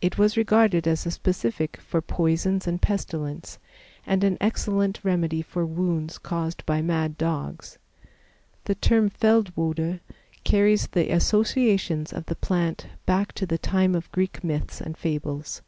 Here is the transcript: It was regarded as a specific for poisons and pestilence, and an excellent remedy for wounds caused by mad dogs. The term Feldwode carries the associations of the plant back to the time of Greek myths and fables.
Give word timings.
It 0.00 0.16
was 0.16 0.36
regarded 0.36 0.86
as 0.86 1.04
a 1.04 1.10
specific 1.10 1.78
for 1.78 2.00
poisons 2.00 2.68
and 2.68 2.80
pestilence, 2.80 3.58
and 4.06 4.22
an 4.22 4.38
excellent 4.40 5.00
remedy 5.02 5.42
for 5.42 5.66
wounds 5.66 6.16
caused 6.16 6.64
by 6.64 6.80
mad 6.80 7.18
dogs. 7.18 7.76
The 8.66 8.76
term 8.76 9.10
Feldwode 9.10 9.98
carries 10.44 10.86
the 10.86 11.10
associations 11.12 12.12
of 12.12 12.26
the 12.26 12.36
plant 12.36 12.86
back 13.04 13.32
to 13.32 13.46
the 13.46 13.58
time 13.58 13.96
of 13.96 14.12
Greek 14.12 14.44
myths 14.44 14.80
and 14.80 14.96
fables. 14.96 15.62